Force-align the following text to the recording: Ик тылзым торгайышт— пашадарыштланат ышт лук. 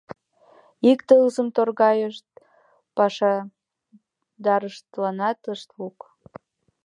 Ик 0.91 0.99
тылзым 1.07 1.47
торгайышт— 1.55 2.25
пашадарыштланат 2.97 5.39
ышт 5.53 5.69
лук. 5.77 5.97